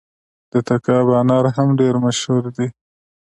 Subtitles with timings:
[0.51, 2.67] د تګاب انار هم ډیر مشهور دي.